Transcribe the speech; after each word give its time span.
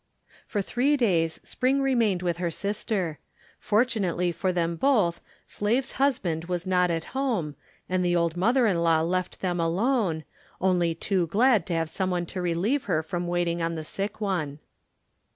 For 0.47 0.63
three 0.63 0.97
days 0.97 1.39
Spring 1.43 1.79
remained 1.79 2.23
with 2.23 2.37
her 2.37 2.49
sister. 2.49 3.19
Fortunately 3.59 4.31
for 4.31 4.51
them 4.51 4.75
both 4.75 5.21
Slave's 5.45 5.91
husband 5.91 6.45
was 6.45 6.65
not 6.65 6.89
at 6.89 7.03
home, 7.13 7.53
and 7.87 8.03
the 8.03 8.15
old 8.15 8.35
mother 8.35 8.65
in 8.65 8.81
law 8.81 9.01
left 9.01 9.41
them 9.41 9.59
alone 9.59 10.23
only 10.59 10.95
too 10.95 11.27
glad 11.27 11.67
to 11.67 11.75
have 11.75 11.87
someone 11.87 12.25
to 12.33 12.41
relieve 12.41 12.85
her 12.85 13.03
from 13.03 13.27
waiting 13.27 13.61
on 13.61 13.75
the 13.75 13.83
sick 13.83 14.19
one. 14.19 14.57